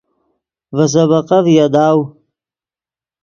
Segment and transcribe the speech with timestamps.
[0.75, 1.99] ڤے سبقف یاداؤ